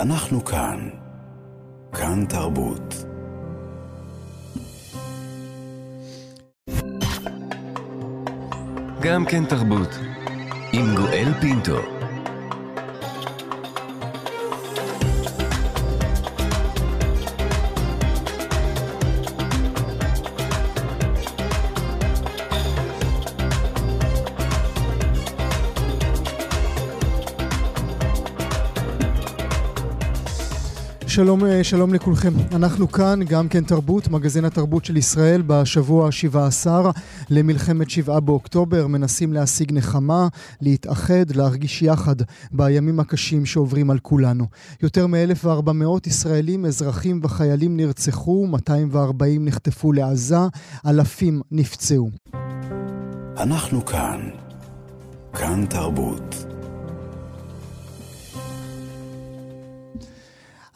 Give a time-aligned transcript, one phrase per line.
[0.00, 0.88] אנחנו כאן.
[1.92, 3.04] כאן תרבות.
[9.00, 9.88] גם כן תרבות.
[10.72, 11.99] עם גואל פינטו.
[31.20, 32.32] שלום, אה, שלום לכולכם.
[32.54, 36.66] אנחנו כאן, גם כן תרבות, מגזין התרבות של ישראל, בשבוע ה-17
[37.30, 40.28] למלחמת 7 באוקטובר, מנסים להשיג נחמה,
[40.60, 42.14] להתאחד, להרגיש יחד
[42.52, 44.44] בימים הקשים שעוברים על כולנו.
[44.82, 50.38] יותר מ-1,400 ישראלים, אזרחים וחיילים נרצחו, 240 נחטפו לעזה,
[50.86, 52.10] אלפים נפצעו.
[53.36, 54.20] אנחנו כאן.
[55.32, 56.59] כאן תרבות.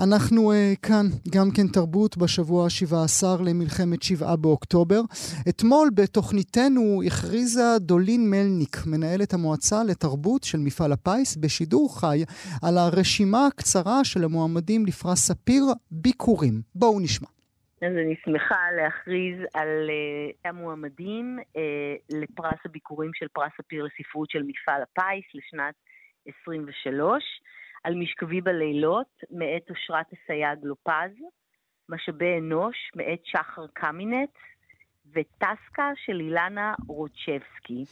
[0.01, 0.55] אנחנו uh,
[0.87, 5.01] כאן, גם כן תרבות, בשבוע ה-17 למלחמת 7 באוקטובר.
[5.49, 12.19] אתמול בתוכניתנו הכריזה דולין מלניק, מנהלת המועצה לתרבות של מפעל הפיס, בשידור חי,
[12.63, 16.55] על הרשימה הקצרה של המועמדים לפרס ספיר ביקורים.
[16.75, 17.29] בואו נשמע.
[17.83, 24.43] אז אני שמחה להכריז על uh, המועמדים uh, לפרס הביקורים של פרס ספיר לספרות של
[24.43, 25.75] מפעל הפיס לשנת
[26.47, 27.23] 23.
[27.85, 31.13] על משכבי בלילות, מאת אושרת אסייג לופז,
[31.89, 34.31] משאבי אנוש, מאת שחר קמינץ,
[35.13, 37.85] וטסקה של אילנה רוצ'בסקי.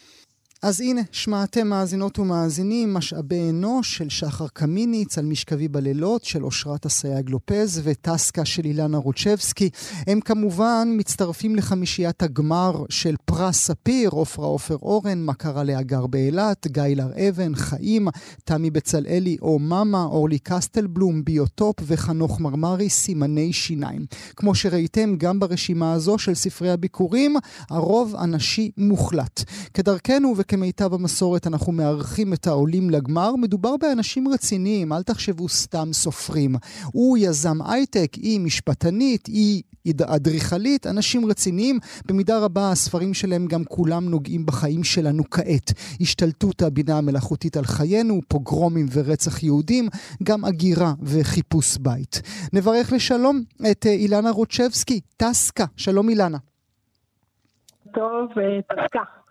[0.62, 6.86] אז הנה, שמעתם מאזינות ומאזינים, משאבי אנוש של שחר קמיניץ על משכבי בלילות של אושרת
[6.86, 9.70] אסייג לופז וטסקה של אילנה רוצ'בסקי.
[10.06, 16.66] הם כמובן מצטרפים לחמישיית הגמר של פרס ספיר, עופרה עופר אורן, מה קרה להגר באילת,
[16.66, 18.08] גיילר אבן, חיים,
[18.44, 24.06] תמי בצלאלי או מאמה, אורלי קסטלבלום, ביוטופ וחנוך מרמרי, סימני שיניים.
[24.36, 27.36] כמו שראיתם, גם ברשימה הזו של ספרי הביקורים,
[27.70, 29.44] הרוב הנשי מוחלט.
[29.74, 33.36] כדרכנו וכמיטב המסורת אנחנו מארחים את העולים לגמר.
[33.36, 36.54] מדובר באנשים רציניים, אל תחשבו סתם סופרים.
[36.92, 39.62] הוא יזם הייטק, היא משפטנית, היא
[40.06, 41.78] אדריכלית, אנשים רציניים.
[42.06, 45.72] במידה רבה הספרים שלהם גם כולם נוגעים בחיים שלנו כעת.
[46.00, 49.88] השתלטות הבינה המלאכותית על חיינו, פוגרומים ורצח יהודים,
[50.22, 52.22] גם הגירה וחיפוש בית.
[52.52, 55.64] נברך לשלום את אה, אילנה רוצ'בסקי, טסקה.
[55.76, 56.38] שלום אילנה.
[57.94, 59.21] טוב, אה, טסקה.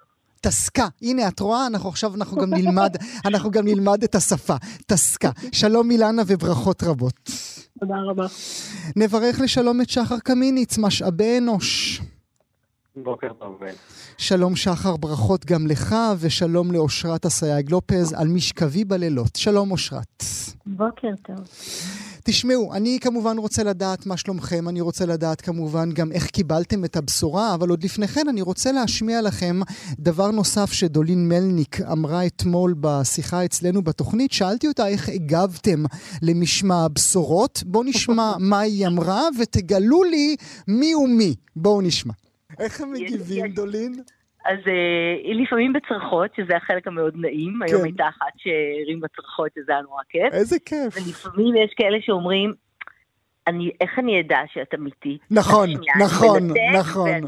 [0.41, 0.87] טסקה.
[1.01, 1.67] הנה, את רואה?
[1.67, 2.95] אנחנו עכשיו, אנחנו גם נלמד,
[3.27, 4.55] אנחנו גם נלמד את השפה.
[4.85, 5.31] טסקה.
[5.51, 7.29] שלום אילנה וברכות רבות.
[7.79, 8.25] תודה רבה.
[8.95, 12.01] נברך לשלום את שחר קמיניץ, משאבי אנוש.
[12.95, 13.73] בוקר טוב, בן.
[14.17, 19.35] שלום שחר, ברכות גם לך, ושלום לאושרת אסייג לופז על משכבי בלילות.
[19.35, 20.23] שלום אושרת.
[20.65, 21.47] בוקר טוב.
[22.23, 26.95] תשמעו, אני כמובן רוצה לדעת מה שלומכם, אני רוצה לדעת כמובן גם איך קיבלתם את
[26.95, 29.59] הבשורה, אבל עוד לפני כן אני רוצה להשמיע לכם
[29.99, 34.31] דבר נוסף שדולין מלניק אמרה אתמול בשיחה אצלנו בתוכנית.
[34.31, 35.83] שאלתי אותה איך הגבתם
[36.21, 37.63] למשמע הבשורות.
[37.65, 40.35] בואו נשמע מה היא אמרה ותגלו לי
[40.67, 41.35] מי הוא מי.
[41.55, 42.13] בואו נשמע.
[42.59, 44.01] איך הם מגיבים, דולין?
[44.45, 47.65] אז אה, לפעמים בצרחות, שזה החלק המאוד נעים, כן.
[47.65, 50.33] היום הייתה אחת שהרים בצרחות, שזה היה נורא כיף.
[50.33, 50.95] איזה כיף.
[50.97, 52.53] ולפעמים יש כאלה שאומרים,
[53.47, 55.21] אני, איך אני אדע שאת אמיתית?
[55.31, 55.69] נכון,
[55.99, 57.09] נכון, נכון.
[57.09, 57.27] ואני,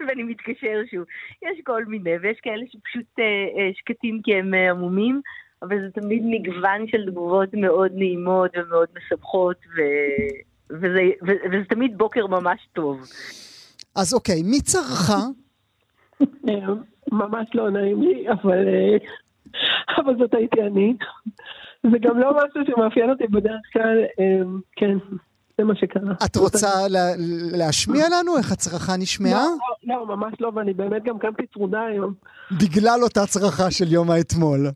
[0.08, 1.04] ואני מתקשר שוב.
[1.42, 5.20] יש כל מיני, ויש כאלה שפשוט אה, אה, שקטים כי הם אה, עמומים,
[5.62, 9.80] אבל זה תמיד מגוון של תגובות מאוד נעימות ומאוד משמחות, ו...
[10.70, 13.00] וזה, וזה תמיד בוקר ממש טוב.
[13.94, 15.18] אז אוקיי, מי צרכה?
[17.12, 18.96] ממש לא נעים לי, אבל, אה,
[19.98, 20.96] אבל זאת הייתי אני.
[21.82, 24.42] זה גם לא משהו שמאפיין אותי בדרך כלל, אה,
[24.76, 24.98] כן.
[25.58, 26.14] זה מה שקרה.
[26.24, 27.12] את רוצה לה,
[27.52, 29.44] להשמיע לנו איך הצרחה נשמעה?
[29.44, 32.14] לא, לא, לא, ממש לא, ואני באמת גם קמתי צרודה היום.
[32.52, 34.66] בגלל אותה צרחה של יום האתמול.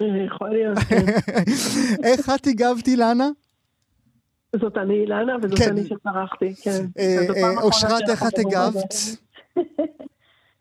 [0.00, 1.06] אה, יכול להיות, כן.
[2.08, 3.28] איך את הגבת, אילנה?
[4.56, 5.70] זאת אני אילנה, וזאת כן.
[5.70, 6.86] אני שצרחתי, כן.
[7.62, 8.94] אושרת, איך את הגבת?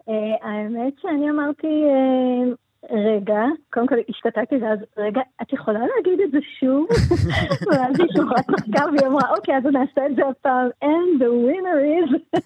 [0.10, 2.44] אה, האמת שאני אמרתי, אה,
[2.92, 3.42] רגע,
[3.74, 6.88] קודם כל השתתקתי ואז, רגע, את יכולה להגיד את זה שוב?
[7.72, 11.28] ואז היא שוחרת מחקר והיא אמרה, אוקיי, אז נעשה את זה עוד פעם, and the
[11.46, 12.10] winner is...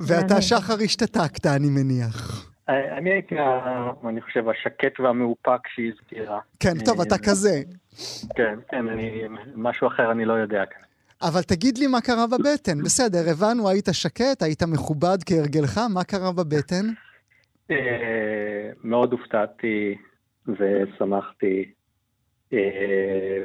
[0.00, 2.46] ואתה, שחר, השתתקת, אני מניח.
[2.68, 3.34] אה, אני הייתי,
[4.08, 6.40] אני חושב, השקט והמאופק שהיא הזכירה.
[6.60, 7.62] כן, טוב, אתה כזה.
[8.34, 8.84] כן, כן,
[9.56, 10.89] משהו אחר אני לא יודע כאן.
[11.22, 12.78] אבל תגיד לי מה קרה בבטן.
[12.84, 16.86] בסדר, הבנו, היית שקט, היית מכובד כהרגלך, מה קרה בבטן?
[17.70, 19.96] אה, מאוד הופתעתי
[20.48, 21.72] ושמחתי,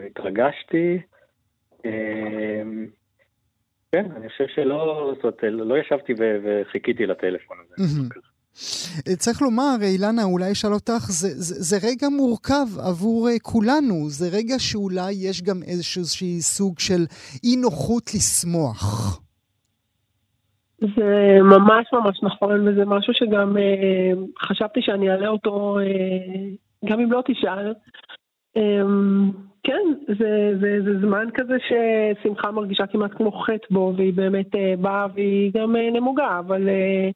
[0.05, 0.99] התרגשתי.
[3.91, 6.13] כן, אני חושב שלא, זאת אומרת, לא ישבתי
[6.43, 7.75] וחיכיתי לטלפון הזה.
[9.17, 14.59] צריך לומר, אילנה, אולי אשאל אותך, זה, זה, זה רגע מורכב עבור כולנו, זה רגע
[14.59, 16.03] שאולי יש גם איזשהו
[16.39, 17.01] סוג של
[17.43, 19.19] אי נוחות לשמוח.
[20.79, 27.11] זה ממש ממש נכון, וזה משהו שגם אה, חשבתי שאני אעלה אותו, אה, גם אם
[27.11, 27.73] לא תשאל.
[28.57, 28.81] אה,
[29.63, 34.73] כן, זה, זה, זה זמן כזה ששמחה מרגישה כמעט כמו חטא בו, והיא באמת אה,
[34.81, 37.09] באה והיא גם אה, נמוגה, אבל אה,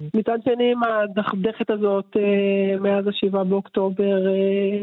[0.00, 4.80] מצד שני, עם הדכדכת הזאת אה, מאז השבעה באוקטובר, אה,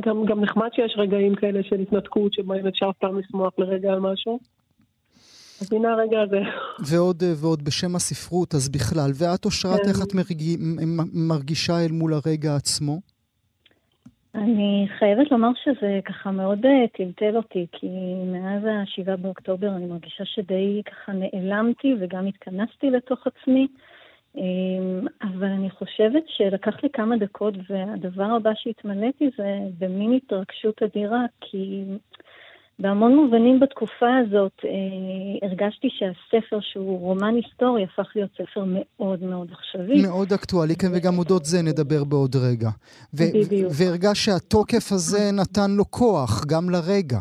[0.00, 4.38] גם, גם נחמד שיש רגעים כאלה של התנתקות, שבהם אפשר סתם לשמוח לרגע על משהו.
[5.60, 6.40] אז הנה הרגע הזה.
[6.88, 9.10] ועוד, אה, ועוד בשם הספרות, אז בכלל.
[9.18, 9.88] ואת, אושרת, כן.
[9.88, 10.56] איך את מרגיש,
[11.14, 13.00] מרגישה אל מול הרגע עצמו?
[14.34, 16.58] אני חייבת לומר שזה ככה מאוד
[16.96, 17.86] טלטל אותי, כי
[18.32, 23.66] מאז השבעה באוקטובר אני מרגישה שדי ככה נעלמתי וגם התכנסתי לתוך עצמי.
[24.36, 31.24] אמ, אבל אני חושבת שלקח לי כמה דקות, והדבר הבא שהתמלאתי זה במין התרגשות אדירה,
[31.40, 31.84] כי
[32.78, 39.48] בהמון מובנים בתקופה הזאת אה, הרגשתי שהספר שהוא רומן היסטורי הפך להיות ספר מאוד מאוד
[39.52, 40.02] עכשווי.
[40.02, 42.70] מאוד אקטואלי, כן, וגם אודות זה נדבר בעוד רגע.
[43.14, 43.72] בדיוק.
[43.78, 47.18] והרגש שהתוקף הזה נתן לו כוח, גם לרגע.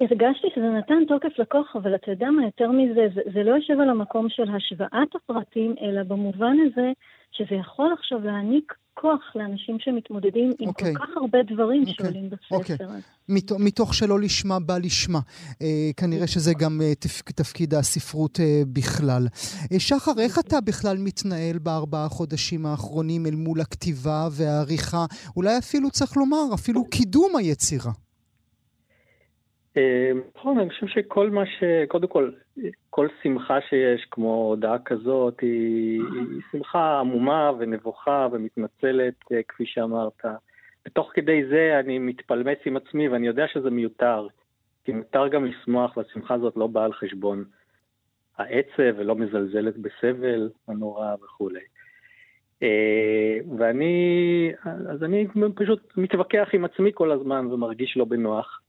[0.00, 3.80] הרגשתי שזה נתן תוקף לכוח, אבל אתה יודע מה, יותר מזה, זה, זה לא יושב
[3.80, 6.92] על המקום של השוואת הפרטים, אלא במובן הזה
[7.32, 10.72] שזה יכול עכשיו להעניק כוח לאנשים שמתמודדים עם okay.
[10.72, 10.94] כל אוקיי.
[10.94, 11.88] כך הרבה דברים okay.
[11.90, 12.06] אוקיי.
[12.06, 12.56] שעולים בספר.
[12.56, 12.84] Okay.
[12.84, 13.00] אוקיי.
[13.28, 15.18] מת, מתוך שלא לשמה בא לשמה.
[15.62, 19.26] אה, כנראה שזה גם אה, תפ, תפקיד הספרות אה, בכלל.
[19.72, 25.04] אה, שחר, איך אתה בכלל מתנהל בארבעה חודשים האחרונים אל מול הכתיבה והעריכה?
[25.36, 27.90] אולי אפילו צריך לומר, אפילו קידום היצירה.
[29.76, 31.64] אה, נכון, אני חושב שכל מה ש...
[31.88, 32.30] קודם כל,
[32.90, 40.24] כל שמחה שיש, כמו הודעה כזאת, היא, היא שמחה עמומה ונבוכה ומתנצלת, אה, כפי שאמרת.
[40.86, 44.26] ותוך כדי זה אני מתפלמס עם עצמי, ואני יודע שזה מיותר.
[44.84, 47.44] כי מותר גם לשמוח, והשמחה הזאת לא באה על חשבון
[48.38, 51.60] העצב ולא מזלזלת בסבל הנורא וכולי.
[52.62, 58.59] אה, ואני, אז אני פשוט מתווכח עם עצמי כל הזמן ומרגיש לא בנוח.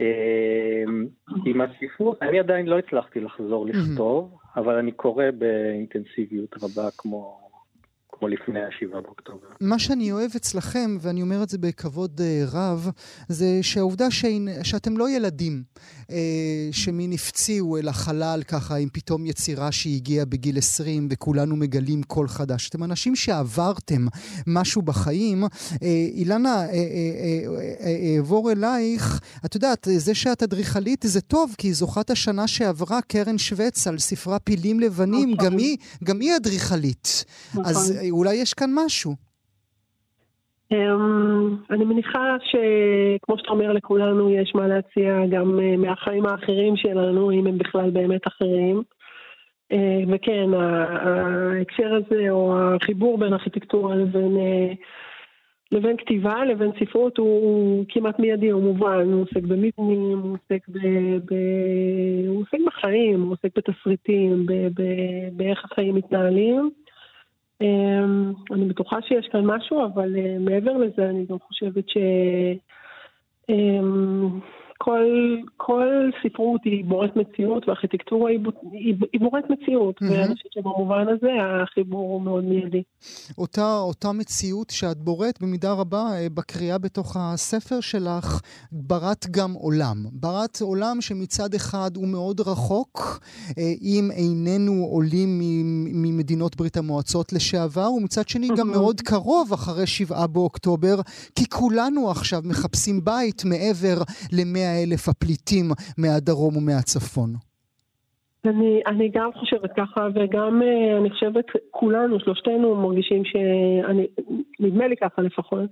[0.00, 1.06] אמ,
[1.46, 7.45] עם הספרות, אני עדיין לא הצלחתי לחזור לכתוב, אבל אני קורא באינטנסיביות רבה כמו
[8.18, 9.46] כמו לפני השבעה באוקטובר.
[9.60, 12.90] מה שאני אוהב אצלכם, ואני אומר את זה בכבוד uh, רב,
[13.28, 15.62] זה שהעובדה שאין, שאתם לא ילדים
[16.02, 16.12] uh,
[16.72, 22.68] שמין הפציעו אל החלל ככה עם פתאום יצירה שהגיעה בגיל 20 וכולנו מגלים קול חדש.
[22.68, 24.06] אתם אנשים שעברתם
[24.46, 25.44] משהו בחיים.
[25.44, 25.82] Uh,
[26.14, 26.64] אילנה,
[28.16, 29.20] אעבור אלייך.
[29.44, 34.38] את יודעת, זה שאת אדריכלית זה טוב, כי זוכת השנה שעברה קרן שווץ על ספרה
[34.38, 35.46] פילים לבנים, נכון.
[35.46, 37.24] גם היא, גם היא אדריכלית.
[37.54, 37.64] נכון.
[37.66, 39.26] אז אולי יש כאן משהו.
[40.72, 47.32] אמ, אני מניחה שכמו שאתה אומר, לכולנו יש מה להציע גם אה, מהחיים האחרים שלנו,
[47.32, 48.82] אם הם בכלל באמת אחרים.
[49.72, 54.72] אה, וכן, ההקשר הזה, או החיבור בין ארכיטקטורה לבין, אה,
[55.72, 59.12] לבין כתיבה, לבין ספרות, הוא כמעט מיידי, הוא מובן.
[59.12, 60.78] הוא עוסק במבנים, הוא עוסק, ב,
[61.30, 61.34] ב,
[62.28, 64.46] הוא עוסק בחיים, הוא עוסק בתסריטים,
[65.32, 66.70] באיך החיים מתנהלים.
[67.60, 71.96] אמ, אני בטוחה שיש כאן משהו, אבל אה, מעבר לזה אני גם חושבת ש...
[74.78, 78.38] כל, כל ספרות היא בוראת מציאות וארכיטקטורה היא,
[78.72, 80.06] היא, היא בוראת מציאות, mm-hmm.
[80.10, 82.82] ואני חושבת שבמובן הזה החיבור הוא מאוד מיידי.
[83.38, 88.40] אותה, אותה מציאות שאת בוראת במידה רבה אה, בקריאה בתוך הספר שלך,
[88.72, 89.96] ברת גם עולם.
[90.12, 93.20] ברת עולם שמצד אחד הוא מאוד רחוק,
[93.58, 95.40] אה, אם איננו עולים
[95.94, 98.66] ממדינות ברית המועצות לשעבר, ומצד שני גם.
[98.76, 100.96] מאוד קרוב אחרי שבעה באוקטובר,
[101.34, 104.02] כי כולנו עכשיו מחפשים בית מעבר
[104.32, 105.64] למאה אלף הפליטים
[105.98, 107.30] מהדרום ומהצפון.
[108.48, 114.06] אני, אני גם חושבת ככה, וגם אה, אני חושבת כולנו, שלושתנו מרגישים שאני,
[114.60, 115.70] נדמה לי ככה לפחות,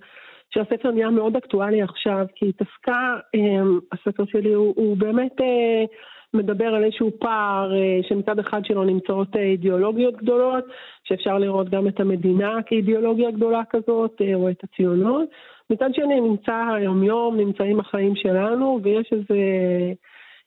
[0.51, 5.85] שהספר נהיה מאוד אקטואלי עכשיו, כי תפקה, אה, הספר שלי הוא, הוא באמת אה,
[6.35, 7.73] מדבר על איזשהו פער
[8.09, 10.65] שמצד אחד שלו נמצאות אידיאולוגיות גדולות,
[11.05, 15.29] שאפשר לראות גם את המדינה כאידיאולוגיה גדולה כזאת, או את הציונות.
[15.71, 19.35] מצד שני נמצא היומיום, נמצאים החיים שלנו, ויש איזו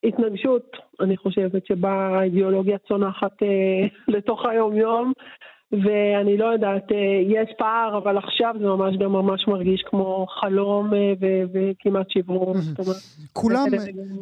[0.04, 5.14] התנגשות, אני חושבת, שבה האידיאולוגיה צונחת אה, לתוך היומיום,
[5.72, 6.98] ואני לא יודעת, אה,
[7.28, 11.14] יש פער, אבל עכשיו זה ממש גם ממש מרגיש כמו חלום אה,
[11.54, 12.56] וכמעט שברור.
[13.34, 13.68] כולם,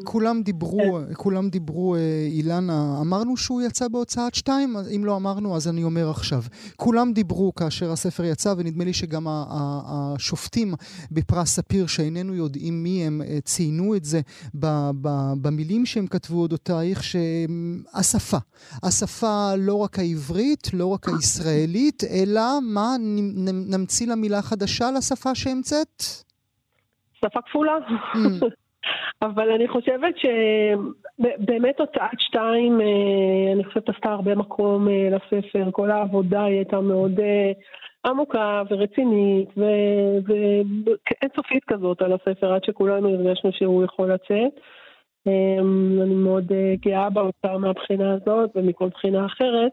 [0.03, 1.13] כולם דיברו, כן.
[1.13, 6.09] כולם דיברו, אה, אילנה, אמרנו שהוא יצא בהוצאת שתיים, אם לא אמרנו אז אני אומר
[6.09, 6.43] עכשיו.
[6.75, 10.73] כולם דיברו כאשר הספר יצא, ונדמה לי שגם השופטים
[11.11, 14.21] בפרס ספיר, שאיננו יודעים מי הם, ציינו את זה
[15.41, 18.37] במילים שהם כתבו אודותייך, שהשפה,
[18.83, 22.41] השפה לא רק העברית, לא רק הישראלית, ישראלית, אלא
[22.73, 22.87] מה,
[23.71, 26.01] נמציא לה מילה חדשה לשפה שהמצאת?
[27.13, 27.77] שפה כפולה.
[28.13, 28.45] Mm.
[29.21, 35.91] אבל אני חושבת שבאמת הוצאת שתיים, אה, אני חושבת עשתה הרבה מקום אה, לספר, כל
[35.91, 37.51] העבודה היא הייתה מאוד אה,
[38.05, 39.49] עמוקה ורצינית
[40.27, 44.59] ואינסופית כזאת על הספר, עד שכולנו הרגשנו שהוא יכול לצאת.
[45.27, 46.51] אני מאוד
[46.85, 49.71] גאה בהוצאה מהבחינה הזאת ומכל בחינה אחרת.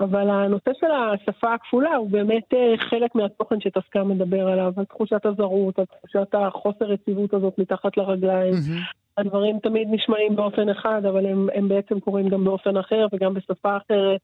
[0.00, 5.26] אבל הנושא של השפה הכפולה הוא באמת אה, חלק מהתוכן שתסקה מדבר עליו, על תחושת
[5.26, 8.54] הזרות, על תחושת החוסר יציבות הזאת מתחת לרגליים.
[8.54, 8.92] Mm-hmm.
[9.18, 13.76] הדברים תמיד נשמעים באופן אחד, אבל הם, הם בעצם קורים גם באופן אחר וגם בשפה
[13.76, 14.20] אחרת.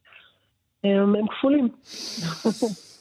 [0.85, 1.69] הם, הם כפולים.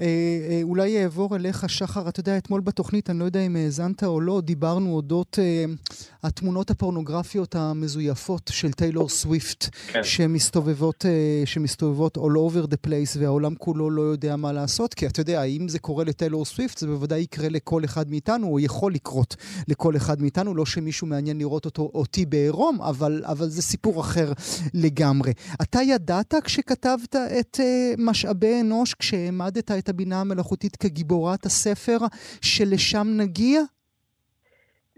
[0.00, 0.06] אה,
[0.50, 2.08] אה, אולי אעבור אליך, שחר.
[2.08, 5.64] אתה יודע, אתמול בתוכנית, אני לא יודע אם האזנת או לא, דיברנו אודות אה,
[6.22, 10.04] התמונות הפורנוגרפיות המזויפות של טיילור סוויפט, כן.
[10.04, 15.20] שמסתובבות, אה, שמסתובבות all over the place, והעולם כולו לא יודע מה לעשות, כי אתה
[15.20, 19.36] יודע, אם זה קורה לטיילור סוויפט, זה בוודאי יקרה לכל אחד מאיתנו, או יכול לקרות
[19.68, 20.54] לכל אחד מאיתנו.
[20.54, 24.32] לא שמישהו מעניין לראות אותו, אותי בעירום, אבל, אבל זה סיפור אחר
[24.74, 25.32] לגמרי.
[25.62, 31.98] אתה ידעת כשכתבת את אה, משאבי אנוש, כשהעמדת את את הבינה המלאכותית כגיבורת הספר
[32.42, 33.60] שלשם נגיע?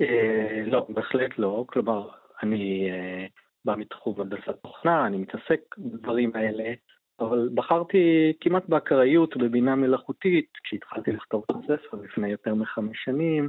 [0.01, 1.65] אה, לא, בהחלט לא.
[1.69, 2.09] כלומר,
[2.43, 3.27] אני אה,
[3.65, 6.73] בא מתחום הנדסת תוכנה, אני מתעסק בדברים האלה,
[7.21, 13.49] אבל בחרתי כמעט באקראיות בבינה מלאכותית, כשהתחלתי לכתוב את הספר לפני יותר מחמש שנים,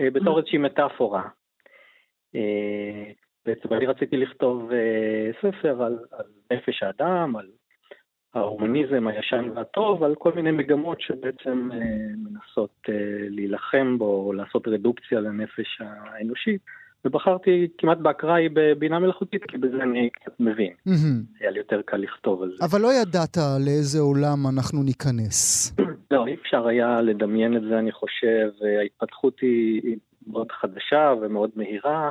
[0.00, 1.22] אה, בתור איזושהי מטאפורה.
[3.46, 4.70] בעצם אני רציתי לכתוב
[5.40, 7.46] ספר על, על נפש האדם, על
[8.36, 11.78] ההומניזם הישן והטוב, על כל מיני מגמות שבעצם אה,
[12.16, 12.94] מנסות אה,
[13.28, 16.60] להילחם בו, או לעשות רדוקציה לנפש האנושית.
[17.04, 20.72] ובחרתי כמעט באקראי בבינה מלאכותית, כי בזה אני קצת מבין.
[21.40, 22.64] היה לי יותר קל לכתוב על זה.
[22.64, 25.72] אבל לא ידעת לאיזה עולם אנחנו ניכנס.
[26.10, 28.48] לא, אי אפשר היה לדמיין את זה, אני חושב.
[28.80, 32.10] ההתפתחות היא מאוד חדשה ומאוד מהירה.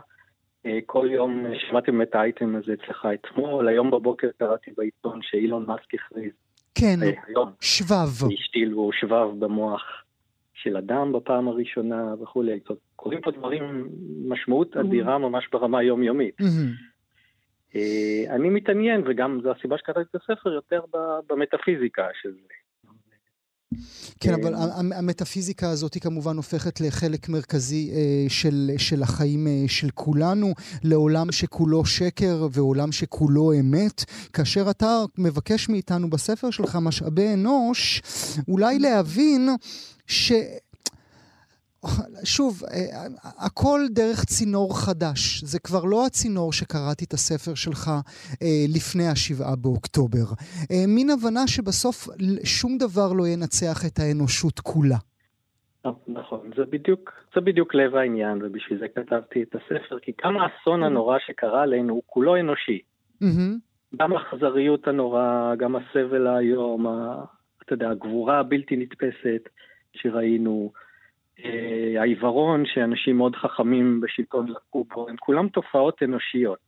[0.66, 5.66] אה, כל יום שמעתי באמת את האייטם הזה אצלך אתמול, היום בבוקר קראתי בעיתון שאילון
[5.68, 6.32] מאסק הכריז.
[6.76, 8.32] כן, אה, היום, שבב.
[8.34, 9.82] השתילו שבב במוח
[10.54, 12.60] של אדם בפעם הראשונה וכולי.
[12.96, 13.90] קורים פה דברים,
[14.28, 16.38] משמעות אדירה ממש ברמה היומיומית.
[17.76, 20.82] אה, אני מתעניין, וגם זו הסיבה שקראתי את הספר, יותר
[21.30, 22.65] במטאפיזיקה של זה.
[24.20, 24.56] כן, אבל
[24.94, 30.54] המטאפיזיקה הזאת היא כמובן הופכת לחלק מרכזי אה, של, של החיים אה, של כולנו,
[30.84, 34.04] לעולם שכולו שקר ועולם שכולו אמת.
[34.34, 38.02] כאשר אתה מבקש מאיתנו בספר שלך משאבי אנוש,
[38.48, 39.50] אולי להבין
[40.08, 40.32] ש...
[42.24, 43.08] שוב, אה,
[43.46, 45.44] הכל דרך צינור חדש.
[45.44, 47.88] זה כבר לא הצינור שקראתי את הספר שלך
[48.42, 50.28] אה, לפני השבעה באוקטובר.
[50.72, 52.08] אה, מין הבנה שבסוף
[52.44, 54.98] שום דבר לא ינצח את האנושות כולה.
[56.08, 60.84] נכון, זה בדיוק, זה בדיוק לב העניין, ובשביל זה כתבתי את הספר, כי גם האסון
[60.84, 62.80] הנורא שקרה עלינו הוא כולו אנושי.
[64.00, 66.86] גם האכזריות הנורא, גם הסבל האיום,
[67.66, 69.50] אתה יודע, הגבורה הבלתי נתפסת
[69.94, 70.72] שראינו,
[72.00, 76.60] העיוורון שאנשים מאוד חכמים בשלטון לקחו בו, הם כולם תופעות אנושיות.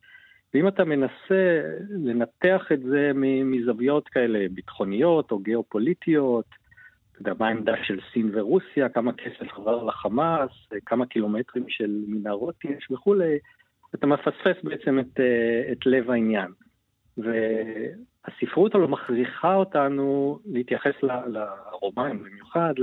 [0.54, 1.60] ואם אתה מנסה
[1.90, 3.10] לנתח את זה
[3.44, 6.44] מזוויות כאלה ביטחוניות או גיאופוליטיות,
[7.12, 10.50] אתה יודע, מה העמדה של סין ורוסיה, כמה כסף עבר לחמאס,
[10.86, 13.38] כמה קילומטרים של מנהרות יש וכולי,
[13.94, 16.48] אתה מפספס בעצם את, אה, את לב העניין.
[18.24, 22.74] הספרות הלא מכריחה אותנו להתייחס לרומן, במיוחד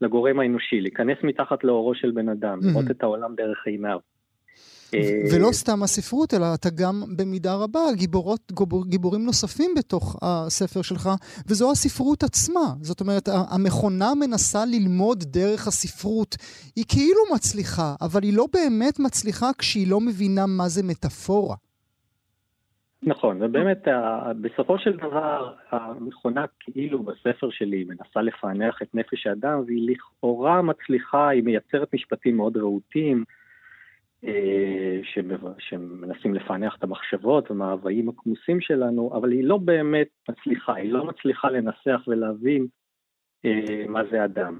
[0.00, 3.98] לגורם האנושי, להיכנס מתחת לאורו של בן אדם, לראות את העולם דרך עיניו.
[4.94, 10.82] אה, ולא סתם הספרות, אלא אתה גם במידה רבה גיבורות, גיבור, גיבורים נוספים בתוך הספר
[10.82, 11.10] שלך,
[11.46, 12.74] וזו הספרות עצמה.
[12.80, 16.36] זאת אומרת, המכונה מנסה ללמוד דרך הספרות.
[16.76, 21.56] היא כאילו מצליחה, אבל היא לא באמת מצליחה כשהיא לא מבינה מה זה מטאפורה.
[23.02, 23.88] נכון, ובאמת
[24.40, 31.28] בסופו של דבר המכונה כאילו בספר שלי מנסה לפענח את נפש האדם והיא לכאורה מצליחה,
[31.28, 33.24] היא מייצרת משפטים מאוד רהוטים,
[35.02, 41.50] שמנסים לפענח את המחשבות ומאוויים הכמוסים שלנו, אבל היא לא באמת מצליחה, היא לא מצליחה
[41.50, 42.66] לנסח ולהבין
[43.88, 44.58] מה זה אדם.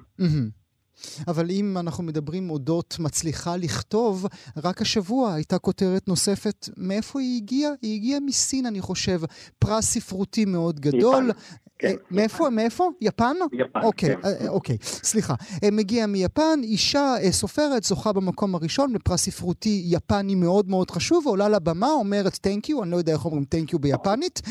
[1.29, 4.27] אבל אם אנחנו מדברים אודות מצליחה לכתוב,
[4.57, 6.69] רק השבוע הייתה כותרת נוספת.
[6.77, 7.73] מאיפה היא הגיעה?
[7.83, 9.21] היא הגיעה מסין, אני חושב.
[9.59, 11.31] פרס ספרותי מאוד גדול.
[11.31, 11.39] יפן.
[11.79, 12.45] כן, מאיפה?
[12.45, 12.55] יפן.
[12.55, 12.91] מאיפה?
[13.01, 13.37] יפן?
[13.53, 14.21] יפן, אוקיי, כן.
[14.25, 15.35] אה, אוקיי, סליחה.
[15.73, 21.93] מגיע מיפן, אישה סופרת, זוכה במקום הראשון בפרס ספרותי יפני מאוד מאוד חשוב, עולה לבמה,
[21.93, 24.43] אומרת תנק יו, אני לא יודע איך אומרים תנק יו ביפנית,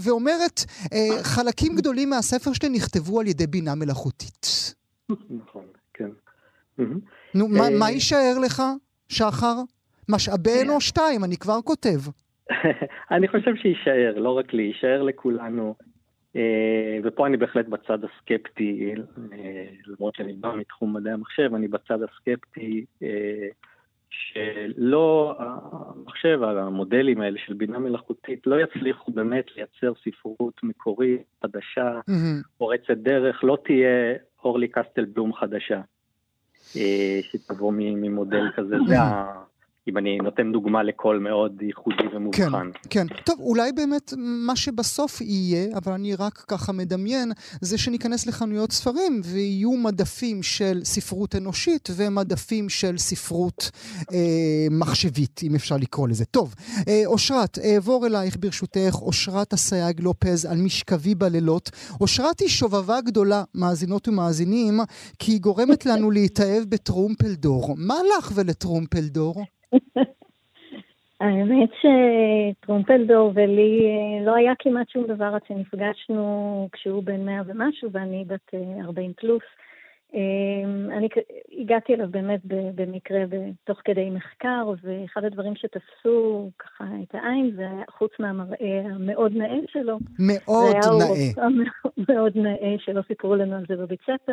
[0.00, 0.64] ואומרת,
[1.22, 4.74] חלקים גדולים מהספר שלי נכתבו על ידי בינה מלאכותית.
[5.30, 6.08] נכון, כן.
[7.34, 7.48] נו,
[7.78, 8.62] מה יישאר לך,
[9.08, 9.54] שחר?
[10.08, 11.98] משאבי אנוש שתיים, אני כבר כותב.
[13.10, 15.74] אני חושב שיישאר, לא רק לי, יישאר לכולנו.
[17.04, 18.94] ופה אני בהחלט בצד הסקפטי,
[19.86, 22.84] למרות שאני בא מתחום מדעי המחשב, אני בצד הסקפטי
[24.10, 32.00] שלא, המחשב, המודלים האלה של בינה מלאכותית, לא יצליחו באמת לייצר ספרות מקורית, חדשה,
[32.58, 35.80] פורצת דרך, לא תהיה אורלי קסטל בלום חדשה,
[37.22, 39.37] שתבוא ממודל כזה, זה ה...
[39.88, 42.70] אם אני נותן דוגמה לקול מאוד ייחודי ומובחן.
[42.90, 43.14] כן, כן.
[43.24, 49.20] טוב, אולי באמת מה שבסוף יהיה, אבל אני רק ככה מדמיין, זה שניכנס לחנויות ספרים
[49.24, 53.70] ויהיו מדפים של ספרות אנושית ומדפים של ספרות
[54.12, 56.24] אה, מחשבית, אם אפשר לקרוא לזה.
[56.24, 56.54] טוב,
[56.88, 61.70] אה, אושרת, אעבור אלייך ברשותך, אושרת אסייג לופז על משכבי בלילות.
[62.00, 64.80] אושרת היא שובבה גדולה, מאזינות ומאזינים,
[65.18, 67.74] כי היא גורמת לנו להתאהב בטרומפלדור.
[67.78, 69.44] מה לך ולטרומפלדור?
[71.20, 73.80] האמת שטרומפלדור ולי
[74.26, 79.42] לא היה כמעט שום דבר עד שנפגשנו כשהוא בן מאה ומשהו ואני בת 40 פלוס.
[80.90, 81.08] אני
[81.58, 82.40] הגעתי אליו באמת
[82.74, 83.24] במקרה
[83.64, 89.98] תוך כדי מחקר, ואחד הדברים שתפסו ככה את העין זה חוץ מהמראה המאוד נאה שלו.
[90.18, 91.48] מאוד נאה.
[92.08, 94.32] מאוד נאה, שלא סיפרו לנו על זה בבית ספר.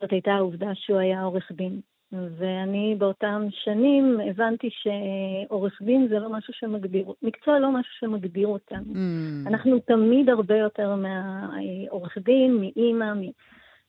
[0.00, 1.80] זאת הייתה העובדה שהוא היה עורך דין.
[2.12, 8.92] ואני באותם שנים הבנתי שעורך דין זה לא משהו שמגדיר, מקצוע לא משהו שמגדיר אותנו.
[8.92, 9.48] Mm.
[9.48, 13.20] אנחנו תמיד הרבה יותר מהעורך דין, מאימא, מ...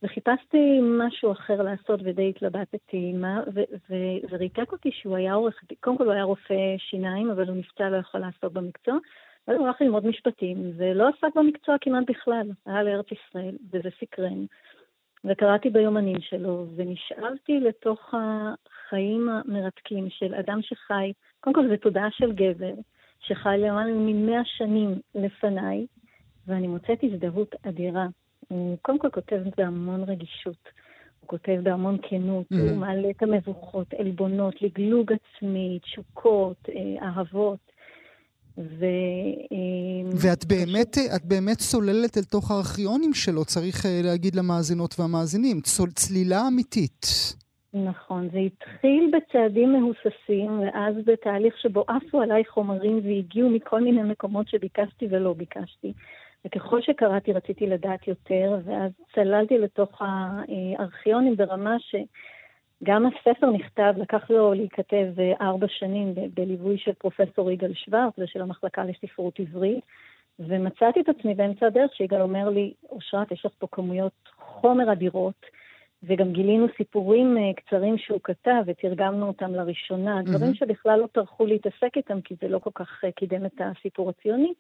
[0.04, 5.98] וחיפשתי משהו אחר לעשות ודי התלבטתי מה, וזה ריתק אותי שהוא היה עורך דין, קודם
[5.98, 8.98] כל הוא היה רופא שיניים, אבל הוא נפצע, לא יכול לעסוק במקצוע.
[9.48, 14.46] ואז הוא הלך ללמוד משפטים, ולא עסק במקצוע כמעט בכלל, היה לארץ ישראל, וזה סקרן.
[15.26, 22.32] וקראתי ביומנים שלו, ונשאלתי לתוך החיים המרתקים של אדם שחי, קודם כל זו תודעה של
[22.32, 22.74] גבר,
[23.20, 25.86] שחי למעלה ממאה שנים לפניי,
[26.48, 28.08] ואני מוצאת הזדהות אדירה.
[28.48, 30.70] הוא קודם כל כותב בהמון רגישות,
[31.20, 32.70] הוא כותב בהמון כנות, mm-hmm.
[32.70, 37.69] הוא מעלה את המבוכות, עלבונות, לגלוג עצמי, תשוקות, אה, אהבות.
[38.60, 38.86] ו...
[40.22, 45.90] ואת באמת, את באמת צוללת אל תוך הארכיונים שלו, צריך אה, להגיד למאזינות והמאזינים, צול,
[45.90, 47.06] צלילה אמיתית.
[47.74, 54.48] נכון, זה התחיל בצעדים מהוססים, ואז בתהליך שבו עפו עליי חומרים והגיעו מכל מיני מקומות
[54.48, 55.94] שביקשתי ולא ביקשתי.
[56.46, 61.96] וככל שקראתי רציתי לדעת יותר, ואז צללתי לתוך הארכיונים ברמה ש...
[62.84, 68.42] גם הספר נכתב, לקח לו להיכתב אה, ארבע שנים בליווי של פרופסור יגאל שוורץ ושל
[68.42, 69.84] המחלקה לספרות עברית,
[70.40, 75.46] ומצאתי את עצמי באמצע הדרך שיגאל אומר לי, אושרת, יש לך פה כמויות חומר אדירות,
[76.04, 80.22] וגם גילינו סיפורים אה, קצרים שהוא כתב ותרגמנו אותם לראשונה.
[80.24, 84.10] דברים שבכלל לא טרחו להתעסק איתם כי זה לא כל כך אה, קידם את הסיפור
[84.10, 84.54] הציוני.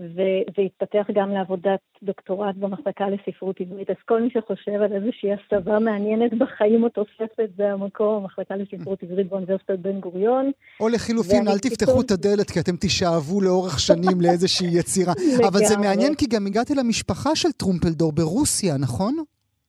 [0.00, 3.90] וזה התפתח גם לעבודת דוקטורט במחלקה לספרות עברית.
[3.90, 9.02] אז כל מי שחושב על איזושהי הסבה מעניינת בחיים או תוספת, זה המקום, המחלקה לספרות
[9.02, 10.50] עברית באוניברסיטת בן גוריון.
[10.80, 15.12] או לחילופין, אל תפתחו את הדלת, כי אתם תשאבו לאורך שנים לאיזושהי יצירה.
[15.48, 19.14] אבל זה מעניין, כי גם הגעתי למשפחה של טרומפלדור ברוסיה, נכון?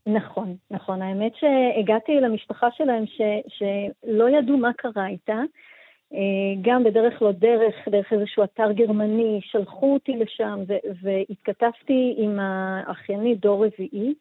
[0.08, 1.02] נכון, נכון.
[1.02, 5.42] האמת שהגעתי למשפחה שלהם ש, שלא ידעו מה קרה איתה.
[6.14, 10.60] אה, גם בדרך לא דרך, דרך איזשהו אתר גרמני, שלחו אותי לשם
[11.02, 14.14] והתכתבתי עם האחיינית דור רביעי,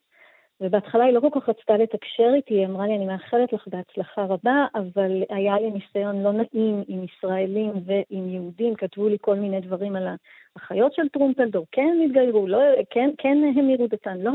[0.61, 4.25] ובהתחלה היא לא כל כך רצתה לתקשר איתי, היא אמרה לי, אני מאחלת לך בהצלחה
[4.25, 9.61] רבה, אבל היה לי ניסיון לא נעים עם ישראלים ועם יהודים, כתבו לי כל מיני
[9.61, 10.09] דברים על
[10.57, 12.59] האחיות של טרומפלדור, כן התגיירו, לא,
[12.91, 14.33] כן, כן המירו דתן, לא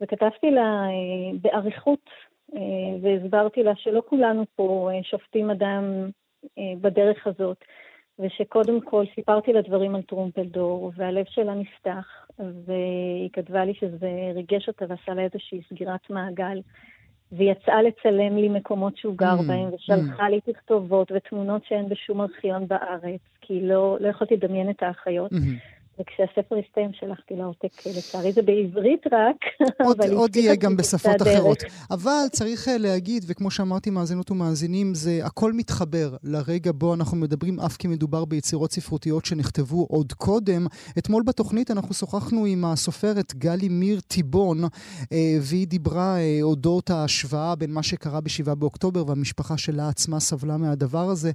[0.00, 2.10] וכתבתי לה אה, באריכות
[2.54, 2.60] אה,
[3.02, 6.10] והסברתי לה שלא כולנו פה שופטים אדם
[6.80, 7.64] בדרך הזאת,
[8.18, 12.06] ושקודם כל סיפרתי לה דברים על טרומפלדור, והלב שלה נפתח,
[12.38, 16.60] והיא כתבה לי שזה ריגש אותה ועשה לה איזושהי סגירת מעגל.
[17.32, 22.68] ויצאה לצלם לי מקומות שהוא גר Mm, בהם, ושלחה לי תכתובות ותמונות שאין בשום ארכיון
[22.68, 25.32] בארץ, כי לא, לא יכולתי לדמיין את האחיות.
[25.32, 25.56] מהמם.
[26.02, 29.36] וכשהספר הסתיים שלחתי לה עותק, לצערי זה בעברית רק,
[29.86, 31.22] עוד, אבל עוד יהיה גם בשפות.
[31.22, 31.62] אחרות.
[31.90, 37.60] אבל צריך אה, להגיד, וכמו שאמרתי, מאזינות ומאזינים, זה הכל מתחבר לרגע בו אנחנו מדברים,
[37.60, 40.66] אף כי מדובר ביצירות ספרותיות שנכתבו עוד קודם.
[40.98, 44.64] אתמול בתוכנית אנחנו שוחחנו עם הסופרת גלי מיר טיבון,
[45.12, 50.56] אה, והיא דיברה אה, אודות ההשוואה בין מה שקרה ב-7 באוקטובר, והמשפחה שלה עצמה סבלה
[50.56, 51.30] מהדבר הזה,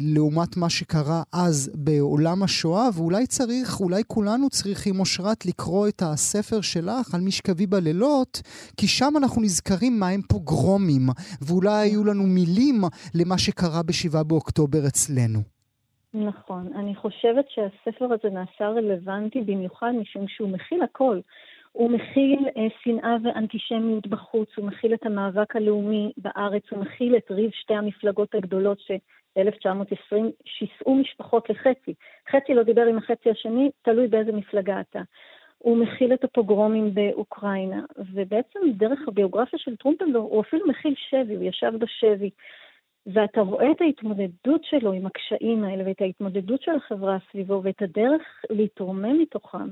[0.00, 6.60] לעומת מה שקרה אז בעולם השואה, ואולי צריך, אולי כולנו צריכים, אושרת, לקרוא את הספר
[6.60, 8.42] שלך על משכבי בלילות,
[8.76, 11.06] כי שם אנחנו נזכרים מה פוגרומים,
[11.46, 12.76] ואולי היו לנו מילים
[13.14, 15.40] למה שקרה ב-7 באוקטובר אצלנו.
[16.14, 16.70] נכון.
[16.74, 21.20] אני חושבת שהספר הזה נעשה רלוונטי במיוחד משום שהוא מכיל הכל.
[21.72, 27.30] הוא מכיל אה, שנאה ואנטישמיות בחוץ, הוא מכיל את המאבק הלאומי בארץ, הוא מכיל את
[27.30, 28.78] ריב שתי המפלגות הגדולות
[29.34, 31.94] ש-1920 שיסעו משפחות לחצי.
[32.30, 35.00] חצי לא דיבר עם החצי השני, תלוי באיזה מפלגה אתה.
[35.58, 37.80] הוא מכיל את הפוגרומים באוקראינה,
[38.12, 42.30] ובעצם דרך הביוגרפיה של טרומפלדור הוא אפילו מכיל שבי, הוא ישב בשבי.
[43.06, 48.22] ואתה רואה את ההתמודדות שלו עם הקשיים האלה, ואת ההתמודדות של החברה סביבו, ואת הדרך
[48.50, 49.68] להתרומם מתוכם.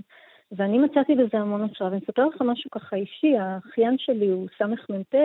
[0.52, 5.14] ואני מצאתי בזה המון השראה, ואני אספר לך משהו ככה אישי, האחיין שלי הוא סמ"פ
[5.14, 5.20] אה,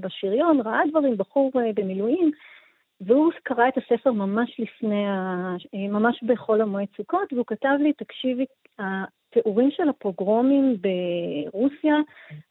[0.00, 2.30] בשריון, ראה דברים, בחור אה, במילואים,
[3.00, 5.56] והוא קרא את הספר ממש לפני, ה...
[5.74, 8.44] ממש בחול המועד סוכות, והוא כתב לי, תקשיבי,
[8.78, 11.96] התיאורים של הפוגרומים ברוסיה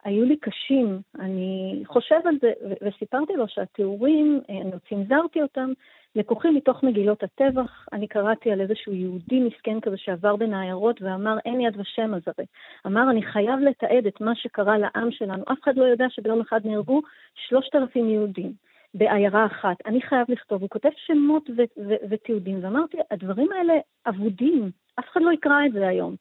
[0.04, 1.00] היו לי קשים.
[1.20, 5.72] אני חושב על זה, וסיפרתי לו שהתיאורים, אה, אני צנזרתי אותם,
[6.16, 7.86] לקוחים מתוך מגילות הטבח.
[7.94, 12.22] אני קראתי על איזשהו יהודי מסכן כזה שעבר בין העיירות ואמר, אין יד ושם אז
[12.28, 12.46] הרי.
[12.86, 15.44] אמר, אני חייב לתעד את מה שקרה לעם שלנו.
[15.52, 17.02] אף אחד לא יודע שביום אחד נהרגו
[17.36, 18.67] שלושת אלפים יהודים.
[18.94, 19.78] בעיירה אחת.
[19.86, 20.62] אני חייב לכתוב.
[20.62, 23.74] הוא כותב שמות ו- ו- ותיעודים, ואמרתי, הדברים האלה
[24.08, 26.16] אבודים, אף אחד לא יקרא את זה היום.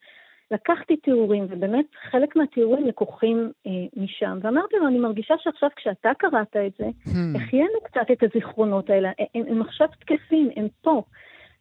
[0.51, 6.57] לקחתי תיאורים, ובאמת חלק מהתיאורים לקוחים אה, משם, ואמרתי לו, אני מרגישה שעכשיו כשאתה קראת
[6.57, 7.37] את זה, Hmm.
[7.37, 11.03] החיינו קצת את הזיכרונות האלה, הם, הם עכשיו תקפים, הם פה.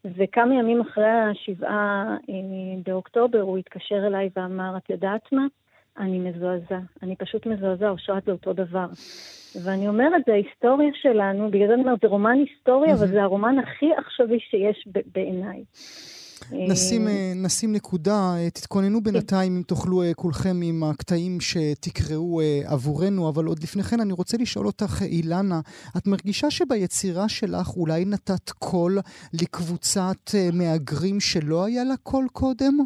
[0.05, 2.33] וכמה ימים אחרי השבעה אה,
[2.85, 5.45] באוקטובר הוא התקשר אליי ואמר, את יודעת מה?
[5.99, 6.79] אני מזועזע.
[7.03, 8.85] אני פשוט מזועזע, אושרת זה אותו דבר.
[9.63, 13.55] ואני אומרת, זה ההיסטוריה שלנו, בגלל זה אני אומרת, זה רומן היסטורי, אבל זה הרומן
[13.59, 15.63] הכי עכשווי שיש בעיניי.
[16.51, 22.41] נשים, אה, אה, נשים נקודה, אה, תתכוננו בינתיים אם תוכלו אה, כולכם עם הקטעים שתקראו
[22.41, 25.59] אה, עבורנו, אבל עוד לפני כן אני רוצה לשאול אותך, אה, אילנה,
[25.97, 28.97] את מרגישה שביצירה שלך אולי נתת קול
[29.33, 32.77] לקבוצת אה, מהגרים שלא היה לה קול קודם?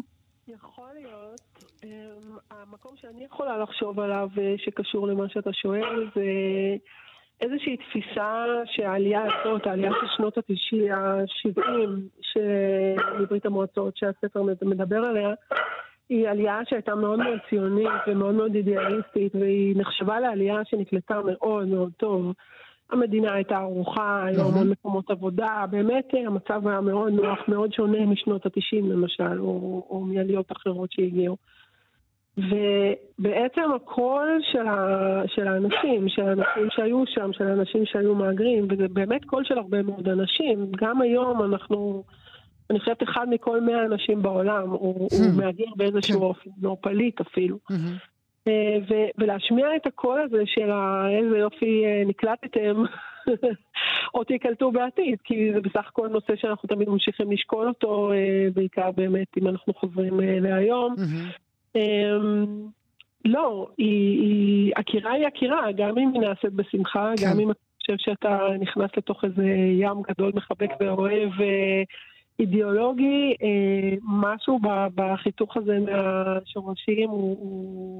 [2.50, 6.22] המקום שאני יכולה לחשוב עליו אה, שקשור למה שאתה שואל זה
[7.40, 11.60] איזושהי תפיסה שהעלייה הזאת, העלייה של שנות ה-70
[13.20, 15.34] מברית המועצות שהספר מדבר עליה,
[16.08, 21.92] היא עלייה שהייתה מאוד מאוד ציונית ומאוד מאוד אידיאליסטית והיא נחשבה לעלייה שנקלטה מאוד מאוד
[21.96, 22.32] טוב.
[22.90, 28.06] המדינה הייתה ערוכה, היו המון מקומות עבודה, באמת אה, המצב היה מאוד נוח, מאוד שונה
[28.06, 31.36] משנות ה-90 למשל, או, או מעליות אחרות שהגיעו.
[32.48, 38.88] ובעצם הקול של, ה, של האנשים, של האנשים שהיו שם, של האנשים שהיו מהגרים, וזה
[38.88, 40.66] באמת קול של הרבה מאוד אנשים.
[40.76, 42.04] גם היום אנחנו,
[42.70, 46.24] אני חושבת אחד מכל מאה אנשים בעולם הוא, הוא מהגר באיזשהו כן.
[46.24, 47.58] אופן, או פליט אפילו.
[47.70, 47.96] מהמם.
[48.48, 52.82] אה, ו- ולהשמיע את הקול הזה של ה- איזה יופי אה, נקלטתם,
[54.14, 58.90] או תיקלטו בעתיד, כי זה בסך הכל נושא שאנחנו תמיד ממשיכים לשקול אותו, אה, בעיקר
[58.90, 60.94] באמת אם אנחנו חוזרים להיום.
[61.74, 62.66] אמ,
[63.24, 67.26] לא, היא, היא, עקירה היא עקירה, גם אם היא נעשית בשמחה, כן.
[67.30, 69.46] גם אם אתה חושב שאתה נכנס לתוך איזה
[69.80, 71.82] ים גדול מחבק ואוהב אה,
[72.40, 73.46] אידיאולוגי, אה,
[74.02, 74.58] משהו
[74.94, 77.36] בחיתוך הזה מהשורשים הוא...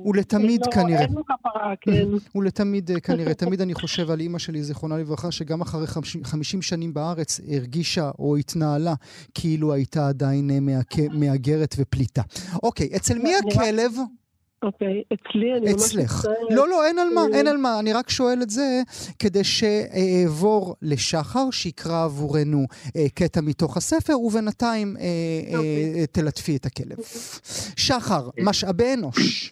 [0.05, 1.01] הוא לתמיד לו- כנראה.
[1.01, 2.07] אין לו כפרה, כן.
[2.33, 6.25] הוא לתמיד אה, כנראה, תמיד אני חושב על אימא שלי, זיכרונה לברכה, שגם אחרי 50,
[6.25, 8.95] 50 שנים בארץ הרגישה או התנהלה
[9.35, 12.23] כאילו הייתה עדיין אה, מהג- מהגרת ופליטה.
[12.63, 13.93] אוקיי, אצל מי הכלב?
[14.63, 16.13] אוקיי, אצלי אני ממש אצלך.
[16.17, 16.37] מצטערת.
[16.51, 17.81] לא, לא, אין על מה, אה, אין על מה.
[17.81, 18.83] אני רק שואל את זה
[19.19, 26.07] כדי שאעבור לשחר, שיקרא עבורנו אה, קטע מתוך הספר, ובינתיים אה, אה, אוקיי.
[26.07, 26.99] תלטפי את הכלב.
[27.77, 29.51] שחר, משאבי אנוש.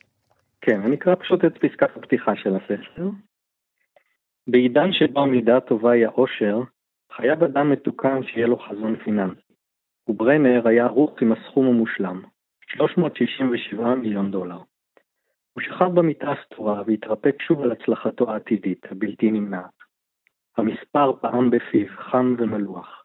[0.61, 3.11] כן, אני אקרא פשוט את פסקת הפתיחה של הספר.
[4.47, 6.61] בעידן שבו המידה הטובה היא העושר,
[7.17, 9.41] חייב אדם מתוקן שיהיה לו חזון פיננסי.
[10.09, 12.23] וברנר היה ערוך עם הסכום המושלם,
[12.77, 14.59] 367 מיליון דולר.
[15.53, 19.79] הוא שכב במיטה הסתורה והתרפק שוב על הצלחתו העתידית, הבלתי נמנעת.
[20.57, 23.05] המספר פעם בפיו, חם ומלוח.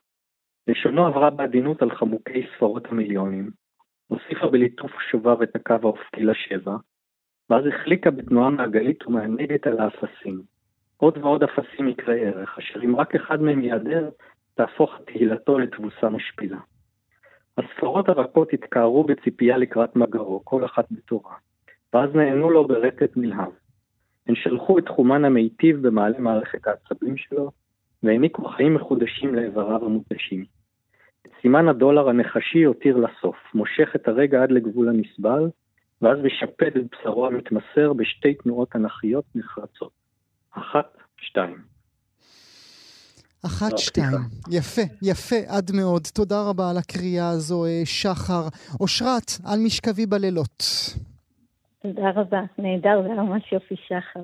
[0.67, 3.51] לשונו עברה בעדינות על חמוקי ספרות המיליונים,
[4.07, 6.75] הוסיפה בליטוף שובב את הקו האופקי לשבע,
[7.49, 10.41] ואז החליקה בתנועה מעגלית ומענגת על האפסים.
[10.97, 14.09] עוד ועוד אפסים יקרי ערך, אשר אם רק אחד מהם ייעדר,
[14.53, 16.59] תהפוך תהילתו לתבוסה משפילה.
[17.57, 21.35] הספרות הרכות התקערו בציפייה לקראת מגרו, כל אחת בתורה,
[21.93, 23.51] ואז נענו לו ברטט נלהב.
[24.27, 27.51] הן שלחו את תחומן המיטיב במעלה מערכת העצבים שלו,
[28.03, 30.45] והעניקו חיים מחודשים לאיבריו המותשים.
[31.25, 35.49] את סימן הדולר הנחשי הותיר לסוף, מושך את הרגע עד לגבול הנסבל,
[36.01, 39.91] ואז משפד את בשרו המתמסר בשתי תנועות אנכיות נחרצות.
[40.51, 41.57] אחת, שתיים.
[43.45, 44.17] אחת, שתיים.
[44.51, 46.01] יפה, יפה עד מאוד.
[46.13, 48.47] תודה רבה על הקריאה הזו, אה, שחר.
[48.79, 50.63] אושרת, על משכבי בלילות.
[51.87, 54.23] תודה רבה, נהדר, זה היה ממש יופי שחר.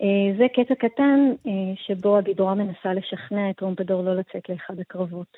[0.00, 5.36] אה, זה קטע קטן אה, שבו הגיבורה מנסה לשכנע את רומפדור לא לצאת לאחד הקרבות.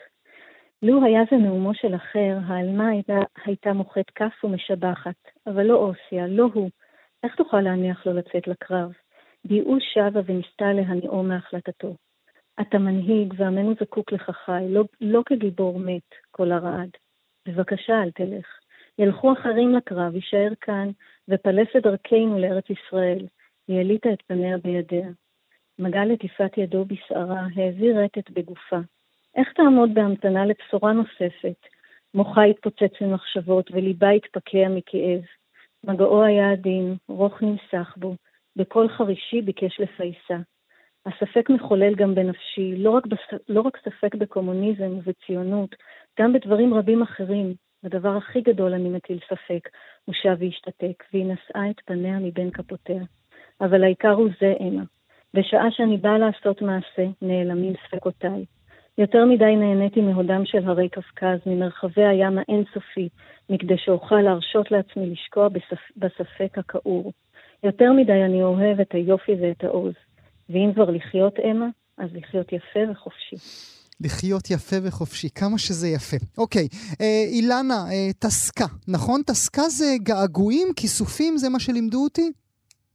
[0.82, 5.14] לו היה זה נאומו של אחר, העלמה הייתה, הייתה מוחאת כף ומשבחת,
[5.46, 6.70] אבל לא אוסיה, לא הוא.
[7.24, 8.92] איך תוכל להניח לו לצאת לקרב?
[9.44, 11.94] ביאוש שבה וניסתה להניעו מהחלטתו.
[12.60, 16.90] אתה מנהיג ועמנו זקוק לך חי, לא, לא כגיבור מת, כל הרעד.
[17.48, 18.59] בבקשה, אל תלך.
[19.00, 20.90] ילכו אחרים לקרב, יישאר כאן,
[21.28, 23.26] ופלס את דרכנו לארץ ישראל.
[23.68, 25.08] היא העליתה את פניה בידיה.
[25.78, 28.78] מגע לטיפת ידו בשערה, העביר רטט בגופה.
[29.36, 31.66] איך תעמוד בהמתנה לבשורה נוספת?
[32.14, 35.20] מוחה התפוצץ ממחשבות וליבה התפקע מכאב.
[35.84, 38.14] מגעו היה עדין, רוך נמסך בו,
[38.56, 40.36] בקול חרישי ביקש לפייסה.
[41.06, 43.40] הספק מחולל גם בנפשי, לא רק, בס...
[43.48, 45.74] לא רק ספק בקומוניזם ובציונות,
[46.20, 47.54] גם בדברים רבים אחרים.
[47.82, 49.68] בדבר הכי גדול אני מטיל ספק,
[50.04, 53.02] הוא שב והשתתק, והיא נשאה את פניה מבין כפותיה.
[53.60, 54.82] אבל העיקר הוא זה, אמה.
[55.34, 58.44] בשעה שאני באה לעשות מעשה, נעלמים ספקותיי.
[58.98, 63.08] יותר מדי נהניתי מהודם של הרי קפקז, ממרחבי הים האינסופי,
[63.50, 65.90] מכדי שאוכל להרשות לעצמי לשקוע בספ...
[65.96, 67.12] בספק הכעור.
[67.62, 69.94] יותר מדי אני אוהב את היופי ואת העוז.
[70.50, 71.66] ואם כבר לחיות, אמה,
[71.98, 73.36] אז לחיות יפה וחופשי.
[74.00, 76.16] לחיות יפה וחופשי, כמה שזה יפה.
[76.38, 76.68] אוקיי,
[77.00, 79.20] אה, אילנה, אה, תסקה, נכון?
[79.26, 82.32] תסקה זה געגועים, כיסופים, זה מה שלימדו אותי?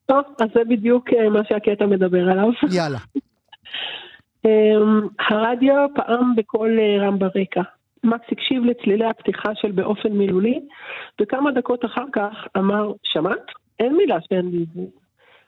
[0.05, 2.49] טוב, אז זה בדיוק אה, מה שהקטע מדבר עליו.
[2.71, 2.97] יאללה.
[4.45, 7.61] אמ, הרדיו פעם בקול אה, רם ברקע.
[8.03, 10.59] מקס הקשיב לצלילי הפתיחה של באופן מילולי,
[11.21, 13.45] וכמה דקות אחר כך אמר, שמעת?
[13.79, 14.95] אין מילה שאין בעברית.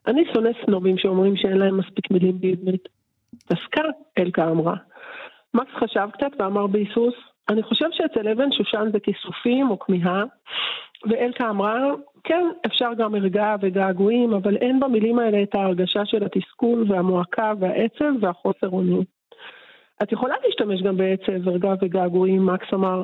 [0.07, 2.87] אני שונא סנובים שאומרים שאין להם מספיק מילים בעברית.
[3.33, 3.81] דסקה,
[4.17, 4.75] אלקה אמרה.
[5.57, 7.13] מקס חשב קצת ואמר בהיסוס,
[7.49, 10.23] אני חושב שאצל אבן שושן זה כיסופים או כמיהה,
[11.09, 11.75] ואלקה אמרה,
[12.23, 18.11] כן, אפשר גם ערגה וגעגועים, אבל אין במילים האלה את ההרגשה של התסכול והמועקה והעצב
[18.21, 19.03] והחוסר אונים.
[20.03, 23.03] את יכולה להשתמש גם בעצב, ערגה וגעגועים, מקס אמר.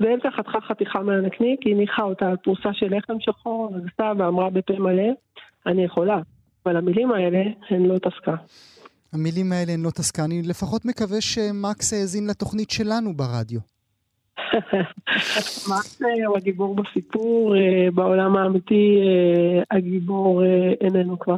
[0.00, 4.74] ואלקה חתכה חתיכה מהנקניק, היא הניחה אותה על פרוסה של לחם שחור, עשתה ואמרה בפה
[4.78, 5.08] מלא,
[5.66, 6.18] אני יכולה,
[6.66, 8.34] אבל המילים האלה הן לא תסקה.
[9.14, 10.24] המילים האלה הן לא תסקה.
[10.24, 13.60] אני לפחות מקווה שמקס האזין לתוכנית שלנו ברדיו.
[15.70, 21.36] מקס הוא הגיבור בסיפור, אה, בעולם האמיתי אה, הגיבור אה, איננו כבר.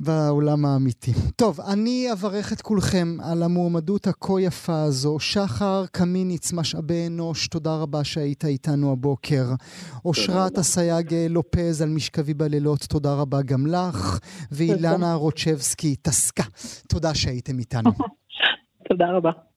[0.00, 1.12] בעולם האמיתי.
[1.36, 5.18] טוב, אני אברך את כולכם על המועמדות הכה יפה הזו.
[5.18, 9.44] שחר קמיניץ, משאבי אנוש, תודה רבה שהיית איתנו הבוקר.
[10.04, 14.18] אושרת אסייג לופז על משכבי בלילות, תודה רבה גם לך.
[14.52, 16.44] ואילנה רוטשבסקי, טסקה,
[16.88, 17.90] תודה שהייתם איתנו.
[18.88, 19.48] תודה רבה.